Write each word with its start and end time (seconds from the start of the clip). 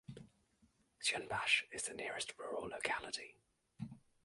Syunbash 0.99 1.65
is 1.71 1.83
the 1.83 1.93
nearest 1.93 2.33
rural 2.39 2.67
locality. 2.67 3.35